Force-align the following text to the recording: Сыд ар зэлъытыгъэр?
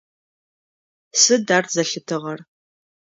Сыд 1.21 1.47
ар 1.57 1.65
зэлъытыгъэр? 1.73 2.39